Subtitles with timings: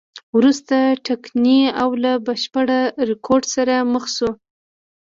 [0.37, 0.75] وروسته
[1.05, 2.67] ټکنۍ او له بشپړ
[3.09, 4.31] رکود سره مخ شوه.